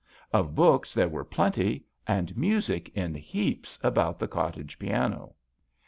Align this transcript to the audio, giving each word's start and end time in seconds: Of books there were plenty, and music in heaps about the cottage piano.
Of 0.33 0.55
books 0.55 0.95
there 0.95 1.07
were 1.07 1.23
plenty, 1.23 1.85
and 2.07 2.35
music 2.35 2.89
in 2.95 3.13
heaps 3.13 3.77
about 3.83 4.17
the 4.17 4.27
cottage 4.27 4.79
piano. 4.79 5.35